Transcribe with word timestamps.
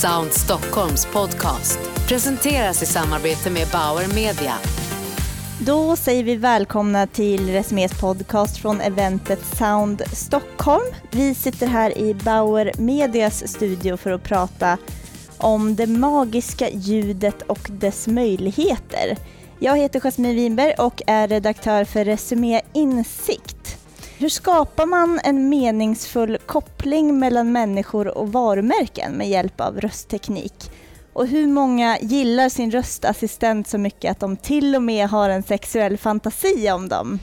Sound 0.00 0.32
Stockholms 0.32 1.06
podcast 1.06 1.78
presenteras 2.08 2.82
i 2.82 2.86
samarbete 2.86 3.50
med 3.50 3.68
Bauer 3.72 4.14
Media. 4.14 4.54
Då 5.58 5.96
säger 5.96 6.24
vi 6.24 6.36
välkomna 6.36 7.06
till 7.06 7.52
Resumés 7.52 8.00
podcast 8.00 8.56
från 8.56 8.80
eventet 8.80 9.38
Sound 9.56 10.02
Stockholm. 10.12 10.84
Vi 11.10 11.34
sitter 11.34 11.66
här 11.66 11.98
i 11.98 12.14
Bauer 12.14 12.72
Medias 12.78 13.48
studio 13.48 13.96
för 13.96 14.10
att 14.10 14.22
prata 14.22 14.78
om 15.38 15.76
det 15.76 15.86
magiska 15.86 16.70
ljudet 16.70 17.42
och 17.42 17.70
dess 17.70 18.06
möjligheter. 18.06 19.16
Jag 19.58 19.78
heter 19.78 20.00
Jasmine 20.00 20.34
Winberg 20.34 20.74
och 20.78 21.02
är 21.06 21.28
redaktör 21.28 21.84
för 21.84 22.04
Resumé 22.04 22.60
Insikt. 22.72 23.59
Hur 24.20 24.28
skapar 24.28 24.86
man 24.86 25.20
en 25.24 25.48
meningsfull 25.48 26.38
koppling 26.46 27.18
mellan 27.18 27.52
människor 27.52 28.18
och 28.18 28.32
varumärken 28.32 29.12
med 29.12 29.28
hjälp 29.28 29.60
av 29.60 29.80
röstteknik? 29.80 30.70
Och 31.12 31.26
hur 31.26 31.46
många 31.46 31.98
gillar 32.00 32.48
sin 32.48 32.70
röstassistent 32.70 33.68
så 33.68 33.78
mycket 33.78 34.10
att 34.10 34.20
de 34.20 34.36
till 34.36 34.76
och 34.76 34.82
med 34.82 35.08
har 35.08 35.30
en 35.30 35.42
sexuell 35.42 35.98
fantasi 35.98 36.70
om 36.70 36.88
dem? 36.88 37.18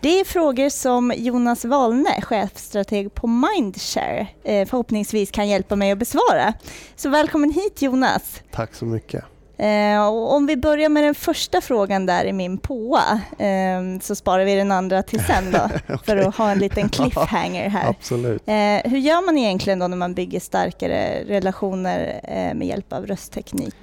Det 0.00 0.20
är 0.20 0.24
frågor 0.24 0.68
som 0.68 1.12
Jonas 1.16 1.64
Wahlne, 1.64 2.22
chefstrateg 2.22 3.14
på 3.14 3.26
Mindshare, 3.26 4.26
eh, 4.44 4.68
förhoppningsvis 4.68 5.30
kan 5.30 5.48
hjälpa 5.48 5.76
mig 5.76 5.92
att 5.92 5.98
besvara. 5.98 6.54
Så 6.96 7.08
välkommen 7.08 7.52
hit 7.52 7.82
Jonas! 7.82 8.42
Tack 8.50 8.74
så 8.74 8.84
mycket! 8.84 9.24
Eh, 9.60 10.06
om 10.08 10.46
vi 10.46 10.56
börjar 10.56 10.88
med 10.88 11.04
den 11.04 11.14
första 11.14 11.60
frågan 11.60 12.06
där 12.06 12.24
i 12.24 12.32
min 12.32 12.58
påa, 12.58 13.20
eh, 13.38 14.00
så 14.00 14.14
sparar 14.14 14.44
vi 14.44 14.54
den 14.54 14.72
andra 14.72 15.02
till 15.02 15.24
sen 15.24 15.50
då, 15.52 15.64
okay. 15.64 15.98
för 16.04 16.16
att 16.16 16.36
ha 16.36 16.50
en 16.50 16.58
liten 16.58 16.88
cliffhanger 16.88 17.68
här. 17.68 17.88
Absolut. 17.88 18.42
hur 18.84 18.98
gör 18.98 19.26
man 19.26 19.38
egentligen 19.38 19.78
då 19.78 19.88
när 19.88 19.96
man 19.96 20.14
bygger 20.14 20.40
starkare 20.40 21.24
relationer 21.26 22.20
med 22.54 22.66
hjälp 22.66 22.92
av 22.92 23.06
röstteknik? 23.06 23.74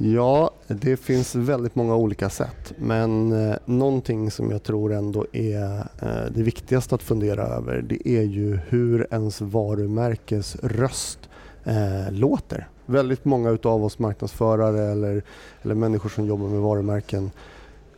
Ja, 0.00 0.50
det 0.66 0.96
finns 0.96 1.34
väldigt 1.34 1.74
många 1.74 1.96
olika 1.96 2.30
sätt 2.30 2.72
men 2.76 3.32
eh, 3.32 3.56
någonting 3.64 4.30
som 4.30 4.50
jag 4.50 4.62
tror 4.62 4.92
ändå 4.92 5.26
är 5.32 5.78
eh, 6.02 6.30
det 6.30 6.42
viktigaste 6.42 6.94
att 6.94 7.02
fundera 7.02 7.42
över 7.42 7.82
det 7.82 8.08
är 8.08 8.22
ju 8.22 8.58
hur 8.68 9.06
ens 9.10 9.40
varumärkes 9.40 10.56
röst 10.56 11.27
eh, 11.64 12.12
låter. 12.12 12.68
Väldigt 12.86 13.24
många 13.24 13.50
utav 13.50 13.84
oss 13.84 13.98
marknadsförare 13.98 14.92
eller, 14.92 15.22
eller 15.62 15.74
människor 15.74 16.08
som 16.08 16.26
jobbar 16.26 16.48
med 16.48 16.60
varumärken 16.60 17.30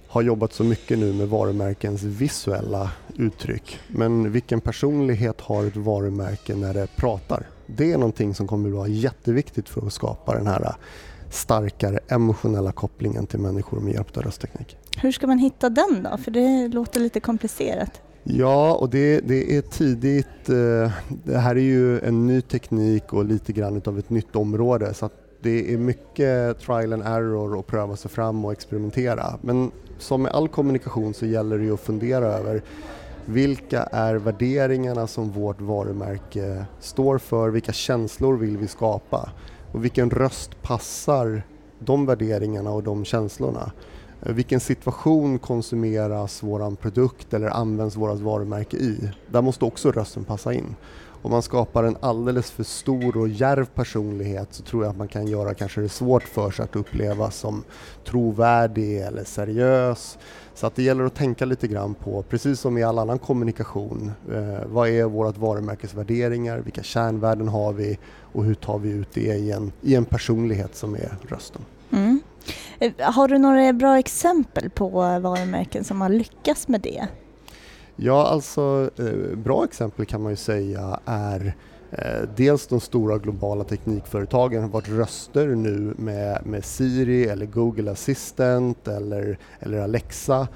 har 0.08 0.22
jobbat 0.22 0.52
så 0.52 0.64
mycket 0.64 0.98
nu 0.98 1.12
med 1.12 1.28
varumärkens 1.28 2.02
visuella 2.02 2.90
uttryck. 3.16 3.78
Men 3.88 4.32
vilken 4.32 4.60
personlighet 4.60 5.40
har 5.40 5.66
ett 5.66 5.76
varumärke 5.76 6.56
när 6.56 6.74
det 6.74 6.86
pratar? 6.96 7.46
Det 7.66 7.92
är 7.92 7.98
någonting 7.98 8.34
som 8.34 8.46
kommer 8.46 8.68
att 8.68 8.74
vara 8.74 8.88
jätteviktigt 8.88 9.68
för 9.68 9.86
att 9.86 9.92
skapa 9.92 10.34
den 10.34 10.46
här 10.46 10.74
starkare 11.30 11.98
emotionella 12.08 12.72
kopplingen 12.72 13.26
till 13.26 13.38
människor 13.38 13.80
med 13.80 13.94
hjälp 13.94 14.16
av 14.16 14.22
röstteknik. 14.22 14.76
Hur 14.96 15.12
ska 15.12 15.26
man 15.26 15.38
hitta 15.38 15.68
den 15.68 16.02
då? 16.10 16.16
För 16.16 16.30
det 16.30 16.68
låter 16.68 17.00
lite 17.00 17.20
komplicerat. 17.20 18.00
Ja, 18.24 18.74
och 18.74 18.90
det, 18.90 19.20
det, 19.20 19.56
är 19.56 19.62
tidigt. 19.62 20.48
Eh, 20.48 20.92
det 21.24 21.38
här 21.38 21.56
är 21.56 21.60
ju 21.60 22.00
en 22.00 22.26
ny 22.26 22.40
teknik 22.40 23.12
och 23.12 23.24
lite 23.24 23.52
grann 23.52 23.82
av 23.84 23.98
ett 23.98 24.10
nytt 24.10 24.36
område 24.36 24.94
så 24.94 25.10
det 25.42 25.74
är 25.74 25.78
mycket 25.78 26.58
trial 26.58 26.92
and 26.92 27.02
error 27.02 27.54
och 27.54 27.66
pröva 27.66 27.96
sig 27.96 28.10
fram 28.10 28.44
och 28.44 28.52
experimentera. 28.52 29.38
Men 29.40 29.70
som 29.98 30.22
med 30.22 30.32
all 30.32 30.48
kommunikation 30.48 31.14
så 31.14 31.26
gäller 31.26 31.58
det 31.58 31.64
ju 31.64 31.74
att 31.74 31.80
fundera 31.80 32.26
över 32.26 32.62
vilka 33.24 33.82
är 33.82 34.14
värderingarna 34.14 35.06
som 35.06 35.30
vårt 35.30 35.60
varumärke 35.60 36.64
står 36.80 37.18
för? 37.18 37.50
Vilka 37.50 37.72
känslor 37.72 38.36
vill 38.36 38.56
vi 38.56 38.66
skapa? 38.66 39.30
Och 39.72 39.84
vilken 39.84 40.10
röst 40.10 40.62
passar 40.62 41.42
de 41.78 42.06
värderingarna 42.06 42.70
och 42.70 42.82
de 42.82 43.04
känslorna? 43.04 43.72
Eh, 44.22 44.32
vilken 44.32 44.60
situation 44.60 45.38
konsumeras 45.38 46.42
våran 46.42 46.76
produkt 46.76 47.34
eller 47.34 47.48
används 47.48 47.96
vårt 47.96 48.20
varumärke 48.20 48.76
i? 48.76 49.10
Där 49.26 49.42
måste 49.42 49.64
också 49.64 49.90
rösten 49.90 50.24
passa 50.24 50.52
in. 50.54 50.74
Om 51.22 51.30
man 51.30 51.42
skapar 51.42 51.84
en 51.84 51.96
alldeles 52.00 52.50
för 52.50 52.62
stor 52.62 53.16
och 53.16 53.28
järv 53.28 53.64
personlighet 53.64 54.48
så 54.50 54.62
tror 54.62 54.84
jag 54.84 54.90
att 54.90 54.96
man 54.96 55.08
kan 55.08 55.26
göra 55.26 55.54
kanske 55.54 55.80
det 55.80 55.88
svårt 55.88 56.22
för 56.22 56.50
sig 56.50 56.64
att 56.64 56.76
upplevas 56.76 57.36
som 57.36 57.64
trovärdig 58.04 59.00
eller 59.00 59.24
seriös. 59.24 60.18
Så 60.54 60.66
att 60.66 60.74
det 60.74 60.82
gäller 60.82 61.04
att 61.04 61.14
tänka 61.14 61.44
lite 61.44 61.68
grann 61.68 61.94
på, 61.94 62.22
precis 62.22 62.60
som 62.60 62.78
i 62.78 62.82
all 62.82 62.98
annan 62.98 63.18
kommunikation, 63.18 64.12
eh, 64.32 64.66
vad 64.66 64.88
är 64.88 65.04
vårt 65.04 65.38
varumärkes 65.38 65.94
värderingar, 65.94 66.58
vilka 66.58 66.82
kärnvärden 66.82 67.48
har 67.48 67.72
vi 67.72 67.98
och 68.32 68.44
hur 68.44 68.54
tar 68.54 68.78
vi 68.78 68.90
ut 68.90 69.08
det 69.12 69.20
i 69.20 69.52
en, 69.52 69.72
i 69.82 69.94
en 69.94 70.04
personlighet 70.04 70.76
som 70.76 70.94
är 70.94 71.16
rösten. 71.28 71.62
Mm. 71.90 72.20
Eh, 72.80 72.92
har 72.98 73.28
du 73.28 73.38
några 73.38 73.72
bra 73.72 73.98
exempel 73.98 74.70
på 74.70 74.90
varumärken 75.20 75.84
som 75.84 76.00
har 76.00 76.08
lyckats 76.08 76.68
med 76.68 76.80
det? 76.80 77.06
Ja, 77.96 78.26
alltså 78.26 78.90
eh, 78.98 79.36
bra 79.36 79.64
exempel 79.64 80.06
kan 80.06 80.22
man 80.22 80.32
ju 80.32 80.36
säga 80.36 81.00
är 81.04 81.54
eh, 81.90 82.28
dels 82.36 82.66
de 82.66 82.80
stora 82.80 83.18
globala 83.18 83.64
teknikföretagen 83.64 84.62
har 84.62 84.68
varit 84.68 84.88
röster 84.88 85.46
nu 85.46 85.94
med, 85.96 86.46
med 86.46 86.64
Siri 86.64 87.24
eller 87.24 87.46
Google 87.46 87.90
Assistant 87.90 88.88
eller, 88.88 89.38
eller 89.60 89.78
Alexa 89.78 90.48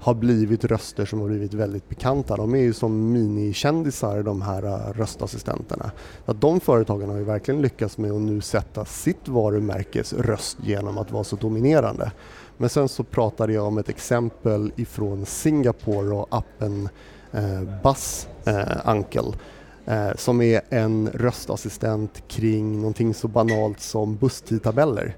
har 0.00 0.14
blivit 0.14 0.64
röster 0.64 1.04
som 1.04 1.20
har 1.20 1.28
blivit 1.28 1.54
väldigt 1.54 1.88
bekanta. 1.88 2.36
De 2.36 2.54
är 2.54 2.58
ju 2.58 2.72
som 2.72 3.12
minikändisar 3.12 4.22
de 4.22 4.42
här 4.42 4.62
äh, 4.62 4.92
röstassistenterna. 4.92 5.90
Att 6.26 6.40
de 6.40 6.60
företagen 6.60 7.10
har 7.10 7.16
ju 7.16 7.24
verkligen 7.24 7.62
lyckats 7.62 7.98
med 7.98 8.12
att 8.12 8.20
nu 8.20 8.40
sätta 8.40 8.84
sitt 8.84 9.28
varumärkes 9.28 10.12
röst 10.12 10.58
genom 10.62 10.98
att 10.98 11.10
vara 11.10 11.24
så 11.24 11.36
dominerande. 11.36 12.12
Men 12.56 12.68
sen 12.68 12.88
så 12.88 13.04
pratade 13.04 13.52
jag 13.52 13.66
om 13.66 13.78
ett 13.78 13.88
exempel 13.88 14.72
ifrån 14.76 15.26
Singapore 15.26 16.14
och 16.14 16.26
appen 16.30 16.88
eh, 17.32 17.62
Buzz 17.82 18.28
eh, 18.44 18.90
Uncle 18.90 19.32
eh, 19.86 20.10
som 20.16 20.42
är 20.42 20.60
en 20.68 21.08
röstassistent 21.14 22.22
kring 22.28 22.76
någonting 22.76 23.14
så 23.14 23.28
banalt 23.28 23.80
som 23.80 24.16
busstidtabeller. 24.16 25.16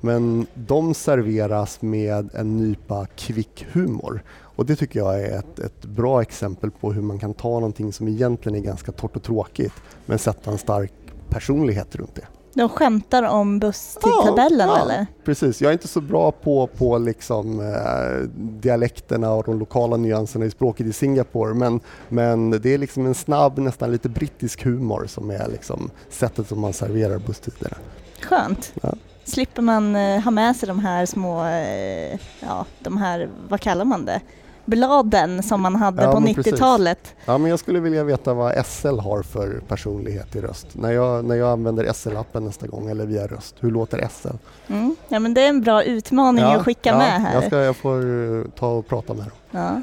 Men 0.00 0.46
de 0.54 0.94
serveras 0.94 1.82
med 1.82 2.30
en 2.34 2.56
nypa 2.56 3.06
kvick 3.16 3.66
humor. 3.72 4.22
Och 4.58 4.66
det 4.66 4.76
tycker 4.76 5.00
jag 5.00 5.20
är 5.20 5.38
ett, 5.38 5.58
ett, 5.58 5.84
bra 5.84 6.22
exempel 6.22 6.70
på 6.70 6.92
hur 6.92 7.02
man 7.02 7.18
kan 7.18 7.34
ta 7.34 7.48
någonting 7.48 7.92
som 7.92 8.08
egentligen 8.08 8.58
är 8.58 8.62
ganska 8.62 8.92
torrt 8.92 9.16
och 9.16 9.22
tråkigt 9.22 9.72
men 10.06 10.18
sätta 10.18 10.50
en 10.50 10.58
stark 10.58 10.92
personlighet 11.28 11.96
runt 11.96 12.14
det. 12.14 12.26
De 12.54 12.68
skämtar 12.68 13.22
om 13.22 13.58
busstidtabellen 13.58 14.68
ja, 14.68 14.76
ja, 14.76 14.82
eller? 14.82 15.06
Precis, 15.24 15.62
jag 15.62 15.68
är 15.68 15.72
inte 15.72 15.88
så 15.88 16.00
bra 16.00 16.32
på, 16.32 16.66
på 16.66 16.98
liksom, 16.98 17.60
eh, 17.60 18.28
dialekterna 18.34 19.32
och 19.32 19.44
de 19.44 19.58
lokala 19.58 19.96
nyanserna 19.96 20.44
i 20.44 20.50
språket 20.50 20.86
i 20.86 20.92
Singapore 20.92 21.54
men, 21.54 21.80
men 22.08 22.50
det 22.50 22.74
är 22.74 22.78
liksom 22.78 23.06
en 23.06 23.14
snabb, 23.14 23.58
nästan 23.58 23.92
lite 23.92 24.08
brittisk 24.08 24.64
humor 24.64 25.06
som 25.06 25.30
är 25.30 25.48
liksom 25.48 25.90
sättet 26.08 26.48
som 26.48 26.60
man 26.60 26.72
serverar 26.72 27.18
busstiderna. 27.18 27.76
Skönt. 28.20 28.72
Ja 28.82 28.94
slipper 29.28 29.62
man 29.62 29.96
eh, 29.96 30.20
ha 30.20 30.30
med 30.30 30.56
sig 30.56 30.66
de 30.66 30.78
här 30.78 31.06
små, 31.06 31.44
eh, 31.44 32.18
ja, 32.40 32.66
de 32.78 32.96
här, 32.96 33.28
vad 33.48 33.60
kallar 33.60 33.84
man 33.84 34.04
det? 34.04 34.20
bladen 34.68 35.42
som 35.42 35.62
man 35.62 35.76
hade 35.76 36.02
ja, 36.02 36.12
på 36.12 36.18
90-talet. 36.18 37.14
Ja, 37.24 37.38
men 37.38 37.50
jag 37.50 37.58
skulle 37.58 37.80
vilja 37.80 38.04
veta 38.04 38.34
vad 38.34 38.66
SL 38.66 38.98
har 38.98 39.22
för 39.22 39.60
personlighet 39.68 40.36
i 40.36 40.40
röst. 40.40 40.66
När 40.72 40.92
jag, 40.92 41.24
när 41.24 41.34
jag 41.34 41.48
använder 41.48 41.84
SL-appen 41.84 42.40
nästa 42.40 42.66
gång 42.66 42.90
eller 42.90 43.06
via 43.06 43.26
röst, 43.26 43.54
hur 43.60 43.70
låter 43.70 44.08
SL? 44.08 44.28
Mm. 44.68 44.96
Ja, 45.08 45.18
men 45.18 45.34
det 45.34 45.40
är 45.40 45.48
en 45.48 45.60
bra 45.60 45.82
utmaning 45.82 46.44
ja, 46.44 46.56
att 46.56 46.64
skicka 46.64 46.88
ja, 46.88 46.98
med 46.98 47.22
här. 47.22 47.34
Jag, 47.34 47.44
ska, 47.44 47.56
jag 47.56 47.76
får 47.76 48.50
ta 48.50 48.68
och 48.68 48.86
prata 48.86 49.14
med 49.14 49.24
dem. 49.24 49.82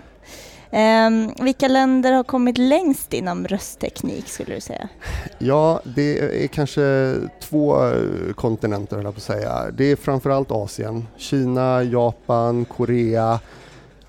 Eh, 0.72 1.44
vilka 1.44 1.68
länder 1.68 2.12
har 2.12 2.24
kommit 2.24 2.58
längst 2.58 3.14
inom 3.14 3.48
röstteknik 3.48 4.28
skulle 4.28 4.56
du 4.56 4.62
säga? 4.62 4.90
Ja, 5.38 5.82
det 5.84 6.44
är 6.44 6.48
kanske 6.48 7.16
två 7.40 7.88
eh, 7.88 8.34
kontinenter 8.36 8.96
höll 8.96 9.06
jag 9.06 9.14
på 9.14 9.18
att 9.18 9.24
säga. 9.24 9.66
Det 9.72 9.92
är 9.92 9.96
framförallt 9.96 10.52
Asien, 10.52 11.08
Kina, 11.18 11.84
Japan, 11.84 12.66
Korea. 12.66 13.40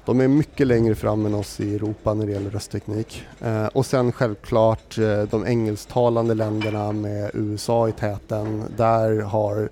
De 0.05 0.21
är 0.21 0.29
mycket 0.29 0.67
längre 0.67 0.95
fram 0.95 1.27
än 1.27 1.35
oss 1.35 1.61
i 1.61 1.75
Europa 1.75 2.15
när 2.15 2.27
det 2.27 2.33
gäller 2.33 2.51
röstteknik. 2.51 3.23
Eh, 3.41 3.67
och 3.67 3.87
sen 3.87 4.13
självklart 4.13 4.99
eh, 4.99 5.23
de 5.23 5.47
engelsktalande 5.47 6.35
länderna 6.35 6.93
med 6.93 7.31
USA 7.35 7.89
i 7.89 7.93
täten. 7.93 8.65
Där 8.77 9.21
har 9.21 9.69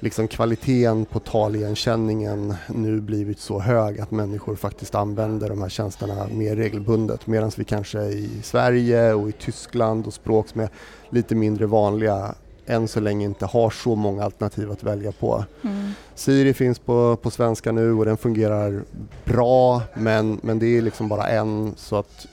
liksom 0.00 0.28
kvaliteten 0.28 1.04
på 1.04 1.18
taligenkänningen 1.20 2.54
nu 2.66 3.00
blivit 3.00 3.40
så 3.40 3.60
hög 3.60 4.00
att 4.00 4.10
människor 4.10 4.56
faktiskt 4.56 4.94
använder 4.94 5.48
de 5.48 5.62
här 5.62 5.68
tjänsterna 5.68 6.26
mer 6.32 6.56
regelbundet 6.56 7.26
medan 7.26 7.50
vi 7.56 7.64
kanske 7.64 8.02
i 8.02 8.40
Sverige 8.42 9.14
och 9.14 9.28
i 9.28 9.32
Tyskland 9.32 10.06
och 10.06 10.14
språk 10.14 10.48
som 10.48 10.60
är 10.60 10.68
lite 11.10 11.34
mindre 11.34 11.66
vanliga 11.66 12.34
än 12.66 12.88
så 12.88 13.00
länge 13.00 13.24
inte 13.24 13.46
har 13.46 13.70
så 13.70 13.94
många 13.94 14.24
alternativ 14.24 14.70
att 14.70 14.82
välja 14.82 15.12
på. 15.12 15.44
Mm. 15.62 15.92
Siri 16.14 16.54
finns 16.54 16.78
på, 16.78 17.16
på 17.16 17.30
svenska 17.30 17.72
nu 17.72 17.92
och 17.92 18.04
den 18.04 18.16
fungerar 18.16 18.82
bra 19.24 19.82
men, 19.94 20.40
men 20.42 20.58
det 20.58 20.66
är 20.78 20.82
liksom 20.82 21.08
bara 21.08 21.28
en 21.28 21.74
så 21.76 21.96
att 21.96 22.26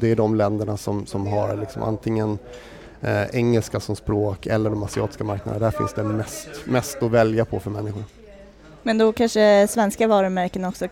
det 0.00 0.10
är 0.10 0.16
de 0.16 0.34
länderna 0.34 0.76
som, 0.76 1.06
som 1.06 1.26
har 1.26 1.56
liksom 1.56 1.82
antingen 1.82 2.38
eh, 3.02 3.22
engelska 3.32 3.80
som 3.80 3.96
språk 3.96 4.46
eller 4.46 4.70
de 4.70 4.82
asiatiska 4.82 5.24
marknaderna. 5.24 5.64
Där 5.64 5.78
finns 5.78 5.94
det 5.94 6.02
mest, 6.04 6.48
mest 6.64 7.02
att 7.02 7.10
välja 7.10 7.44
på 7.44 7.60
för 7.60 7.70
människor. 7.70 8.04
Men 8.82 8.98
då 8.98 9.12
kanske 9.12 9.66
svenska 9.70 10.06
varumärken 10.08 10.64
också 10.64 10.88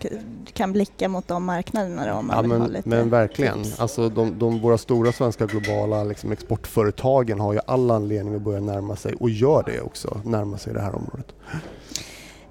kan 0.53 0.73
blicka 0.73 1.09
mot 1.09 1.29
de 1.29 1.45
marknaderna 1.45 2.07
då, 2.07 2.13
om 2.13 2.27
man 2.27 2.37
ja, 2.37 2.43
vill 2.43 2.51
men, 2.51 2.61
ha 2.61 2.69
lite 2.69 2.89
men 2.89 3.11
verkligen. 3.11 3.63
tips. 3.63 3.81
Alltså 3.81 4.09
de, 4.09 4.39
de, 4.39 4.61
våra 4.61 4.79
stora 4.79 5.13
svenska 5.13 5.47
globala 5.47 6.05
liksom, 6.05 6.33
exportföretagen 6.33 7.41
har 7.41 7.53
ju 7.53 7.61
all 7.67 7.91
anledning 7.91 8.35
att 8.35 8.43
börja 8.43 8.61
närma 8.61 8.97
sig, 8.97 9.15
och 9.15 9.31
gör 9.31 9.63
det 9.67 9.81
också, 9.81 10.21
närma 10.25 10.59
sig 10.59 10.75
det 10.75 10.81
här 10.81 10.95
området. 10.95 11.35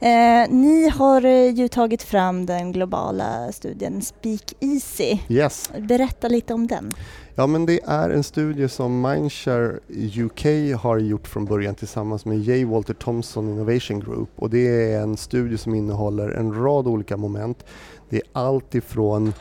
Eh, 0.06 0.50
ni 0.50 0.90
har 0.90 1.25
eh, 1.25 1.50
ju 1.50 1.68
tagit 1.68 2.04
fram 2.04 2.46
den 2.46 2.72
globala 2.72 3.52
studien 3.52 4.02
Speak 4.02 4.54
Easy. 4.60 5.18
Yes. 5.30 5.72
Berätta 5.80 6.28
lite 6.28 6.54
om 6.54 6.68
den. 6.68 6.94
Ja 7.36 7.48
men 7.48 7.66
det 7.66 7.80
är 7.86 8.10
en 8.10 8.24
studie 8.24 8.68
som 8.68 9.02
Mindshare 9.02 9.80
UK 10.24 10.46
har 10.81 10.98
gjort 10.98 11.28
från 11.28 11.46
början 11.46 11.75
tillsammans 11.75 12.25
med 12.25 12.40
J. 12.40 12.66
Walter 12.66 12.94
Thompson 12.94 13.50
Innovation 13.50 14.00
Group 14.00 14.30
och 14.36 14.50
det 14.50 14.94
är 14.94 15.02
en 15.02 15.18
studie 15.18 15.57
som 15.57 15.75
innehåller 15.75 16.30
en 16.30 16.54
rad 16.63 16.88
olika 16.88 17.18
moment. 17.18 17.66
Det 18.10 18.18
är 18.18 18.24
allt 18.34 18.75
ifrån 18.75 19.34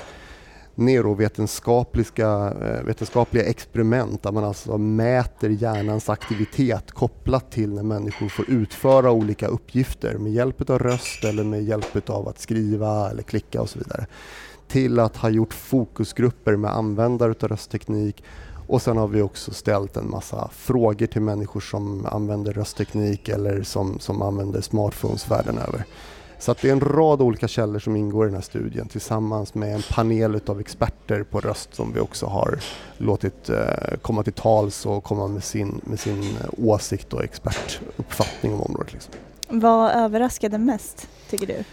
neurovetenskapliga 0.75 2.53
eh, 2.63 2.85
vetenskapliga 2.85 3.45
experiment 3.45 4.23
där 4.23 4.33
man 4.33 4.45
alltså 4.45 4.79
mäter 4.79 5.51
hjärnans 5.51 6.09
aktivitet 6.09 6.91
kopplat 6.91 7.51
till 7.51 7.73
när 7.73 7.83
människor 7.83 8.29
får 8.29 8.51
utföra 8.51 9.11
olika 9.11 9.47
uppgifter 9.47 10.19
med 10.19 10.33
hjälp 10.33 10.71
av 10.71 10.79
röst 10.79 11.25
eller 11.25 11.45
med 11.45 11.65
hjälp 11.65 12.11
av 12.11 12.29
att 12.29 12.39
skriva 12.39 13.11
eller 13.11 13.23
klicka 13.23 13.61
och 13.61 13.69
så 13.69 13.79
vidare. 13.79 14.07
Till 14.69 15.01
att 15.01 15.17
ha 15.17 15.29
gjort 15.29 15.55
fokusgrupper 15.55 16.57
med 16.57 16.71
användare 16.71 17.35
av 17.43 17.49
röstteknik 17.49 18.25
och 18.67 18.83
sen 18.83 18.97
har 18.97 19.09
vi 19.09 19.23
också 19.23 19.55
ställt 19.55 19.97
en 19.97 20.11
massa 20.11 20.49
frågor 20.53 21.07
till 21.07 21.23
människor 21.23 21.61
som 21.61 22.07
använder 22.07 22.53
röstteknik 22.53 23.29
eller 23.29 23.63
som, 23.63 23.99
som 23.99 24.23
använder 24.23 24.61
smartphones 24.61 25.31
världen 25.31 25.59
över. 25.59 25.85
Så 26.45 26.53
att 26.53 26.59
det 26.61 26.69
är 26.69 26.73
en 26.73 26.81
rad 26.81 27.23
olika 27.23 27.49
källor 27.49 27.79
som 27.79 27.97
ingår 27.97 28.27
i 28.27 28.29
den 28.29 28.35
här 28.35 28.43
studien 28.43 28.89
tillsammans 28.89 29.55
med 29.55 29.75
en 29.75 29.83
panel 29.91 30.41
av 30.47 30.61
experter 30.61 31.23
på 31.23 31.41
röst 31.41 31.75
som 31.75 31.93
vi 31.93 32.01
också 32.01 32.27
har 32.27 32.59
låtit 32.99 33.49
eh, 33.49 33.57
komma 34.03 34.23
till 34.23 34.33
tals 34.33 34.87
och 34.87 35.05
komma 35.05 35.29
med 35.29 35.45
sin, 35.45 35.81
med 35.85 36.01
sin 36.01 36.37
åsikt 36.59 37.13
och 37.13 37.25
expertuppfattning 37.25 38.55
om 38.55 38.61
området. 38.61 38.93
Liksom. 38.93 39.15
Vad 39.49 39.91
överraskade 39.91 40.59
mest, 40.59 41.09
tycker 41.31 41.47
du? 41.47 41.65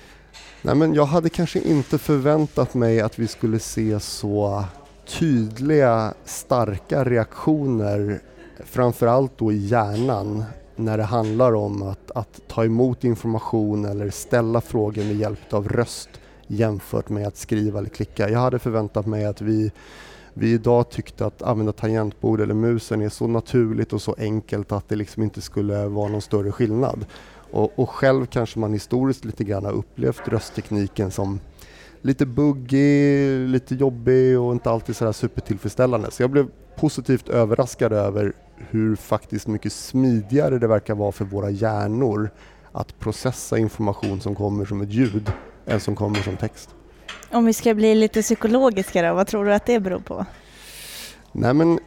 Nej, 0.62 0.75
men 0.75 0.94
jag 0.94 1.06
hade 1.06 1.29
kanske 1.29 1.59
inte 1.59 1.97
förväntat 1.97 2.73
mig 2.73 3.01
att 3.01 3.19
vi 3.19 3.27
skulle 3.27 3.59
se 3.59 4.00
så 4.00 4.63
tydliga, 5.07 6.13
starka 6.25 7.03
reaktioner 7.03 8.21
framförallt 8.65 9.38
då 9.38 9.51
i 9.51 9.57
hjärnan 9.57 10.44
när 10.86 10.98
det 10.98 11.04
handlar 11.04 11.54
om 11.54 11.81
att, 11.81 12.12
att 12.12 12.42
ta 12.48 12.66
emot 12.66 13.04
information 13.04 13.86
eller 13.86 14.10
ställa 14.10 14.62
frågor 14.62 15.04
med 15.04 15.16
hjälp 15.16 15.54
av 15.54 15.69
röst 15.69 16.10
jämfört 16.48 17.10
med 17.10 17.28
att 17.28 17.38
skriva 17.38 17.80
eller 17.80 17.89
klicka. 17.89 18.30
Jag 18.30 18.39
hade 18.39 18.60
förväntat 18.60 19.06
mig 19.06 19.25
att 19.25 19.42
vi, 19.42 19.72
vi 20.33 20.54
idag 20.54 20.89
tyckte 20.89 21.25
att 21.25 21.42
använda 21.42 21.72
tangentbord 21.72 22.42
eller 22.42 22.54
musen 22.54 23.01
är 23.01 23.10
så 23.10 23.28
naturligt 23.28 23.94
och 23.94 24.01
så 24.01 24.16
enkelt 24.18 24.72
att 24.72 24.89
det 24.89 24.95
liksom 24.95 25.24
inte 25.24 25.42
skulle 25.42 25.88
vara 25.88 26.07
någon 26.07 26.22
större 26.22 26.51
skillnad. 26.51 27.06
Och, 27.51 27.80
och 27.80 27.89
själv 27.89 28.25
kanske 28.25 28.60
man 28.60 28.74
historiskt 28.74 29.25
lite 29.25 29.44
grann 29.44 29.66
har 29.66 29.72
upplevt 29.72 30.28
rösttekniken 30.28 31.12
som 31.12 31.39
lite 32.01 32.25
buggig, 32.25 33.50
lite 33.50 33.75
jobbig 33.75 34.39
och 34.39 34.51
inte 34.51 34.69
alltid 34.69 34.95
sådär 34.95 35.12
supertillfredsställande. 35.12 36.12
Så 36.12 36.24
jag 36.24 36.30
blev 36.30 36.48
positivt 36.75 37.30
överraskad 37.30 37.94
över 37.94 38.33
hur 38.69 38.96
faktiskt 38.96 39.48
mycket 39.48 39.74
smidigare 39.74 40.60
det 40.60 40.68
verkar 40.68 40.96
vara 40.96 41.12
för 41.12 41.25
våra 41.25 41.50
hjärnor 41.50 42.30
att 42.72 43.00
processa 43.00 43.58
information 43.58 44.22
som 44.22 44.36
kommer 44.36 44.66
som 44.66 44.81
ett 44.81 44.94
ljud 44.94 45.31
än 45.66 45.80
som 45.80 45.96
kommer 45.96 46.19
som 46.19 46.38
text. 46.38 46.69
Om 47.31 47.46
vi 47.46 47.54
ska 47.54 47.74
bli 47.74 47.96
lite 47.96 48.22
psykologiska 48.22 49.02
då, 49.02 49.13
vad 49.13 49.28
tror 49.28 49.46
du 49.46 49.54
att 49.54 49.66
det 49.66 49.80
beror 49.80 50.00
på? 50.00 50.25
Nej 51.34 51.54
men 51.54 51.80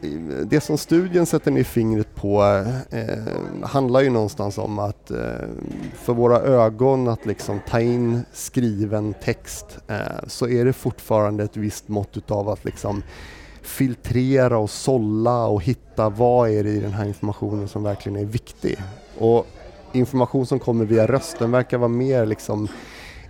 det 0.43 0.61
som 0.61 0.77
studien 0.77 1.25
sätter 1.25 1.51
ner 1.51 1.63
fingret 1.63 2.15
på 2.15 2.43
eh, 2.89 3.67
handlar 3.67 4.01
ju 4.01 4.09
någonstans 4.09 4.57
om 4.57 4.79
att 4.79 5.11
eh, 5.11 5.17
för 5.93 6.13
våra 6.13 6.39
ögon 6.39 7.07
att 7.07 7.25
liksom 7.25 7.59
ta 7.67 7.79
in 7.79 8.21
skriven 8.33 9.13
text 9.13 9.77
eh, 9.87 9.97
så 10.27 10.47
är 10.47 10.65
det 10.65 10.73
fortfarande 10.73 11.43
ett 11.43 11.57
visst 11.57 11.87
mått 11.87 12.17
utav 12.17 12.49
att 12.49 12.65
liksom 12.65 13.03
filtrera 13.65 14.57
och 14.57 14.69
sålla 14.69 15.45
och 15.47 15.63
hitta 15.63 16.09
vad 16.09 16.49
är 16.49 16.63
det 16.63 16.69
i 16.69 16.79
den 16.79 16.93
här 16.93 17.05
informationen 17.05 17.67
som 17.67 17.83
verkligen 17.83 18.19
är 18.19 18.25
viktig. 18.25 18.77
Och 19.17 19.47
information 19.91 20.45
som 20.45 20.59
kommer 20.59 20.85
via 20.85 21.07
rösten 21.07 21.51
verkar 21.51 21.77
vara 21.77 21.89
mer 21.89 22.25
liksom 22.25 22.67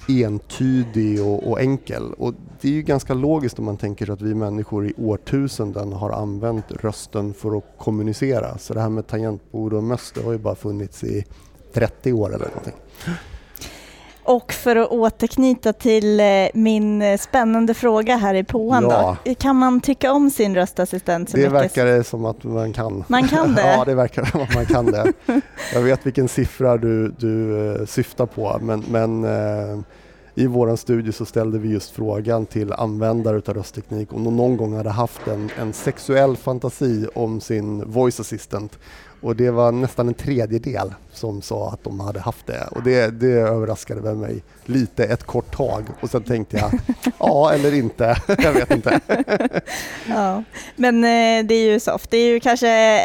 entydig 0.09 1.23
och, 1.25 1.51
och, 1.51 1.61
enkel. 1.61 2.13
Och 2.13 2.33
det 2.61 2.67
är 2.67 2.71
ju 2.71 2.81
ganska 2.81 3.13
logiskt 3.13 3.59
om 3.59 3.65
man 3.65 3.77
tänker 3.77 4.05
sig 4.05 4.13
att 4.13 4.21
vi 4.21 4.35
människor 4.35 4.87
i 4.87 4.93
årtusenden 4.97 5.93
har 5.93 6.11
använt 6.11 6.71
rösten 6.71 7.33
för 7.33 7.57
att 7.57 7.65
kommunicera. 7.77 8.57
Så 8.57 8.73
det 8.73 8.81
här 8.81 8.89
med 8.89 9.07
tangentbord 9.07 9.73
och 9.73 9.83
möss 9.83 10.11
det 10.15 10.23
har 10.23 10.31
ju 10.31 10.37
bara 10.37 10.55
funnits 10.55 11.03
i 11.03 11.25
30 11.73 12.13
år 12.13 12.35
eller 12.35 12.45
någonting. 12.45 12.75
Och 14.25 14.53
för 14.53 14.75
att 14.75 14.89
återknyta 14.89 15.73
till 15.73 16.19
eh, 16.19 16.25
min 16.53 17.01
eh, 17.01 17.17
spännande 17.17 17.73
fråga 17.73 18.15
här 18.15 18.33
i 18.33 18.43
påan 18.43 18.83
ja. 18.83 19.17
då. 19.25 19.35
Kan 19.35 19.55
man 19.55 19.81
tycka 19.81 20.11
om 20.11 20.29
sin 20.29 20.55
röstassistent 20.55 21.29
så 21.29 21.37
det 21.37 21.43
mycket? 21.43 21.61
Verkar 21.61 21.85
det 21.85 22.03
som 22.03 22.25
att 22.25 22.43
man 22.43 22.73
kan. 22.73 23.03
Man 23.07 23.27
kan 23.27 23.55
det? 23.55 23.61
ja, 23.61 23.85
det 23.85 23.95
verkar 23.95 24.25
som 24.25 24.41
att 24.41 24.55
man 24.55 24.65
kan 24.65 24.85
det. 24.85 25.13
Jag 25.73 25.81
vet 25.81 26.05
vilken 26.05 26.27
siffra 26.27 26.77
du, 26.77 27.09
du 27.09 27.65
eh, 27.71 27.85
syftar 27.85 28.25
på 28.25 28.59
men, 28.61 28.83
men 28.89 29.25
i 30.35 30.47
vår 30.47 30.75
studie 30.75 31.11
så 31.11 31.25
ställde 31.25 31.59
vi 31.59 31.69
just 31.69 31.91
frågan 31.91 32.45
till 32.45 32.73
användare 32.73 33.41
av 33.47 33.53
röstteknik 33.53 34.13
om 34.13 34.23
de 34.23 34.37
någon 34.37 34.57
gång 34.57 34.75
hade 34.75 34.89
haft 34.89 35.27
en, 35.27 35.49
en 35.59 35.73
sexuell 35.73 36.37
fantasi 36.37 37.07
om 37.15 37.41
sin 37.41 37.91
voice 37.91 38.19
assistant 38.19 38.79
och 39.21 39.35
det 39.35 39.51
var 39.51 39.71
nästan 39.71 40.07
en 40.07 40.13
tredjedel 40.13 40.93
som 41.11 41.41
sa 41.41 41.69
att 41.69 41.83
de 41.83 41.99
hade 41.99 42.19
haft 42.19 42.47
det 42.47 42.67
och 42.71 42.83
det, 42.83 43.19
det 43.19 43.31
överraskade 43.31 44.01
väl 44.01 44.15
mig 44.15 44.43
lite 44.65 45.05
ett 45.05 45.23
kort 45.23 45.55
tag 45.55 45.85
och 46.01 46.09
sen 46.09 46.23
tänkte 46.23 46.57
jag 46.57 46.79
ja 47.19 47.53
eller 47.53 47.73
inte, 47.73 48.17
jag 48.37 48.53
vet 48.53 48.71
inte. 48.71 48.99
ja, 50.09 50.43
men 50.75 51.03
eh, 51.03 51.47
det 51.47 51.55
är 51.55 51.71
ju 51.71 51.79
soft, 51.79 52.11
det 52.11 52.17
är 52.17 52.27
ju 52.27 52.39
kanske, 52.39 53.01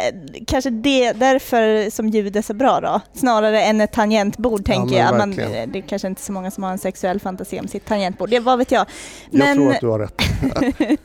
kanske 0.46 0.70
det, 0.70 1.12
därför 1.12 1.90
som 1.90 2.08
ljud 2.08 2.36
är 2.36 2.42
så 2.42 2.54
bra 2.54 2.80
då, 2.80 3.00
snarare 3.14 3.62
än 3.62 3.80
ett 3.80 3.92
tangentbord 3.92 4.64
tänker 4.64 4.96
ja, 4.96 5.04
jag. 5.04 5.18
Man, 5.18 5.36
det 5.36 5.78
är 5.78 5.88
kanske 5.88 6.08
inte 6.08 6.22
så 6.22 6.32
många 6.32 6.50
som 6.50 6.64
har 6.64 6.70
en 6.70 6.78
sexuell 6.78 7.20
fantasi 7.20 7.60
om 7.60 7.68
sitt 7.68 7.86
tangentbord, 7.86 8.30
det 8.30 8.40
vad 8.40 8.58
vet 8.58 8.72
jag. 8.72 8.86
Men, 9.30 9.48
jag 9.48 9.56
tror 9.56 9.72
att 9.72 9.80
du 9.80 9.86
har 9.86 9.98
rätt. 9.98 11.00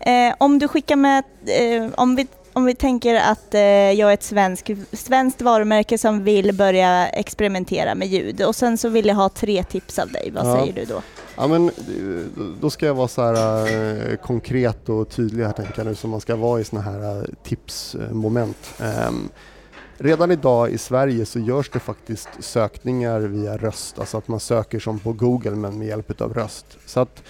eh, 0.00 0.34
om 0.38 0.58
du 0.58 0.68
skickar 0.68 0.96
med, 0.96 1.24
eh, 1.46 1.90
om 1.94 2.16
vi 2.16 2.26
om 2.56 2.64
vi 2.64 2.74
tänker 2.74 3.14
att 3.14 3.54
eh, 3.54 3.60
jag 3.60 4.10
är 4.10 4.14
ett 4.14 4.22
svensk, 4.22 4.70
svenskt 4.92 5.42
varumärke 5.42 5.98
som 5.98 6.24
vill 6.24 6.54
börja 6.54 7.08
experimentera 7.08 7.94
med 7.94 8.08
ljud 8.08 8.42
och 8.42 8.56
sen 8.56 8.78
så 8.78 8.88
vill 8.88 9.06
jag 9.06 9.14
ha 9.14 9.28
tre 9.28 9.62
tips 9.64 9.98
av 9.98 10.08
dig, 10.08 10.30
vad 10.34 10.46
ja. 10.46 10.56
säger 10.56 10.72
du 10.72 10.84
då? 10.84 11.02
Ja 11.36 11.46
men 11.46 11.70
då 12.60 12.70
ska 12.70 12.86
jag 12.86 12.94
vara 12.94 13.08
så 13.08 13.22
här 13.22 13.66
eh, 14.10 14.16
konkret 14.16 14.88
och 14.88 15.08
tydlig 15.08 15.44
här 15.44 15.52
tänker 15.52 15.74
jag 15.76 15.86
nu 15.86 15.94
som 15.94 16.10
man 16.10 16.20
ska 16.20 16.36
vara 16.36 16.60
i 16.60 16.64
såna 16.64 16.82
här 16.82 17.18
eh, 17.18 17.24
tipsmoment. 17.42 18.74
Um, 19.08 19.28
Redan 19.98 20.30
idag 20.30 20.70
i 20.70 20.78
Sverige 20.78 21.26
så 21.26 21.38
görs 21.38 21.70
det 21.70 21.78
faktiskt 21.78 22.28
sökningar 22.40 23.20
via 23.20 23.56
röst, 23.56 23.98
alltså 23.98 24.18
att 24.18 24.28
man 24.28 24.40
söker 24.40 24.78
som 24.78 24.98
på 24.98 25.12
Google 25.12 25.50
men 25.50 25.78
med 25.78 25.88
hjälp 25.88 26.20
av 26.20 26.34
röst. 26.34 26.78
Så 26.86 27.00
att 27.00 27.22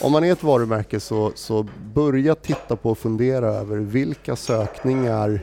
om 0.00 0.12
man 0.12 0.24
är 0.24 0.32
ett 0.32 0.42
varumärke 0.42 1.00
så, 1.00 1.32
så 1.34 1.66
börja 1.94 2.34
titta 2.34 2.76
på 2.76 2.90
och 2.90 2.98
fundera 2.98 3.46
över 3.46 3.76
vilka 3.76 4.36
sökningar 4.36 5.40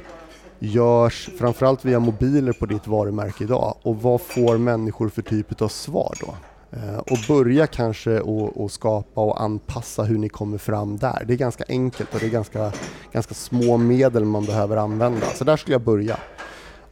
görs 0.59 1.29
framförallt 1.37 1.85
via 1.85 1.99
mobiler 1.99 2.53
på 2.53 2.65
ditt 2.65 2.87
varumärke 2.87 3.43
idag 3.43 3.75
och 3.81 4.01
vad 4.01 4.21
får 4.21 4.57
människor 4.57 5.09
för 5.09 5.21
typ 5.21 5.61
av 5.61 5.67
svar 5.67 6.13
då? 6.19 6.35
Eh, 6.71 6.97
och 6.97 7.17
börja 7.27 7.67
kanske 7.67 8.21
att 8.65 8.71
skapa 8.71 9.21
och 9.21 9.41
anpassa 9.41 10.03
hur 10.03 10.17
ni 10.17 10.29
kommer 10.29 10.57
fram 10.57 10.97
där. 10.97 11.23
Det 11.27 11.33
är 11.33 11.37
ganska 11.37 11.63
enkelt 11.67 12.13
och 12.13 12.19
det 12.19 12.25
är 12.25 12.29
ganska, 12.29 12.71
ganska 13.11 13.33
små 13.33 13.77
medel 13.77 14.25
man 14.25 14.45
behöver 14.45 14.77
använda. 14.77 15.25
Så 15.25 15.43
där 15.43 15.57
skulle 15.57 15.73
jag 15.73 15.81
börja. 15.81 16.17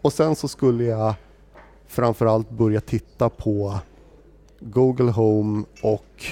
Och 0.02 0.14
sen 0.14 0.36
så 0.36 0.48
skulle 0.48 0.84
jag 0.84 1.14
framförallt 1.88 2.50
börja 2.50 2.82
titta 2.82 3.30
på 3.30 3.80
Google 4.60 5.12
Home 5.12 5.64
och 5.82 6.26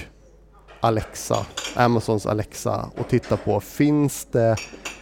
Alexa, 0.84 1.46
Amazons 1.76 2.26
Alexa 2.26 2.90
och 2.98 3.08
titta 3.08 3.38
på 3.38 3.60
finns 3.60 4.28
det 4.32 4.56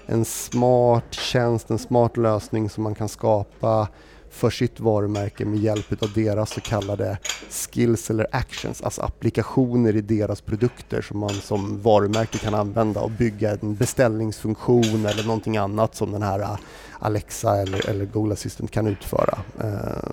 en 0.05 0.25
smart 0.25 1.13
tjänst, 1.13 1.69
en 1.69 1.79
smart 1.79 2.17
lösning 2.17 2.69
som 2.69 2.83
man 2.83 2.95
kan 2.95 3.09
skapa 3.09 3.87
för 4.29 4.49
sitt 4.49 4.79
varumärke 4.79 5.45
med 5.45 5.59
hjälp 5.59 6.03
av 6.03 6.13
deras 6.13 6.49
så 6.49 6.61
kallade 6.61 7.17
skills 7.49 8.09
eller 8.09 8.27
actions, 8.31 8.81
alltså 8.81 9.01
applikationer 9.01 9.95
i 9.95 10.01
deras 10.01 10.41
produkter 10.41 11.01
som 11.01 11.19
man 11.19 11.29
som 11.29 11.81
varumärke 11.81 12.37
kan 12.37 12.55
använda 12.55 13.01
och 13.01 13.11
bygga 13.11 13.51
en 13.51 13.75
beställningsfunktion 13.75 15.05
eller 15.05 15.23
någonting 15.23 15.57
annat 15.57 15.95
som 15.95 16.11
den 16.11 16.21
här 16.23 16.39
äh, 16.39 16.57
Alexa 16.99 17.61
eller, 17.61 17.89
eller 17.89 18.05
Google 18.05 18.33
Assistant 18.33 18.71
kan 18.71 18.87
utföra. 18.87 19.39
Eh, 19.63 20.09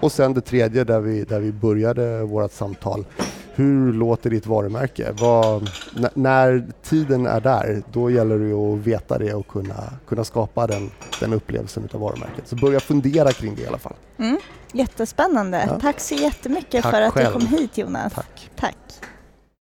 och 0.00 0.12
sen 0.12 0.34
det 0.34 0.40
tredje 0.40 0.84
där 0.84 1.00
vi, 1.00 1.24
där 1.24 1.40
vi 1.40 1.52
började 1.52 2.22
vårt 2.22 2.52
samtal 2.52 3.04
hur 3.54 3.92
låter 3.92 4.30
ditt 4.30 4.46
varumärke? 4.46 5.12
Vad, 5.12 5.70
när 6.14 6.66
tiden 6.82 7.26
är 7.26 7.40
där, 7.40 7.82
då 7.92 8.10
gäller 8.10 8.38
det 8.38 8.52
att 8.52 8.86
veta 8.86 9.18
det 9.18 9.34
och 9.34 9.48
kunna, 9.48 9.84
kunna 10.08 10.24
skapa 10.24 10.66
den, 10.66 10.90
den 11.20 11.32
upplevelsen 11.32 11.88
av 11.92 12.00
varumärket. 12.00 12.48
Så 12.48 12.56
börja 12.56 12.80
fundera 12.80 13.32
kring 13.32 13.54
det 13.54 13.62
i 13.62 13.66
alla 13.66 13.78
fall. 13.78 13.94
Mm, 14.18 14.38
jättespännande. 14.72 15.64
Ja. 15.68 15.80
Tack 15.80 16.00
så 16.00 16.14
jättemycket 16.14 16.82
Tack 16.82 16.94
för 16.94 17.02
att 17.02 17.12
själv. 17.12 17.26
du 17.26 17.32
kom 17.32 17.58
hit 17.58 17.78
Jonas. 17.78 18.12
Tack. 18.12 18.50
Tack. 18.56 18.76